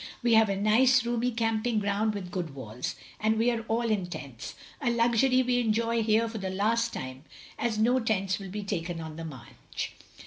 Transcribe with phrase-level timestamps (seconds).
[0.23, 4.07] We have a nice roomy camping ground with good wells, and we are all in
[4.07, 7.23] tents, a luxury we enjoy here for the last time,
[7.59, 9.91] as no tents will he taken on the march.